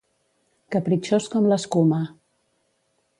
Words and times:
Capritxós 0.75 1.29
com 1.35 1.47
l'escuma. 1.51 2.03